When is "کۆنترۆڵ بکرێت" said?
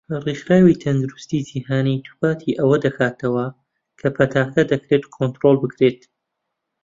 5.15-5.99